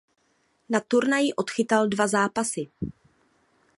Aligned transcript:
Na 0.75 0.79
turnaji 0.79 1.33
odchytal 1.35 1.87
dva 1.89 2.07
zápasy. 2.07 2.67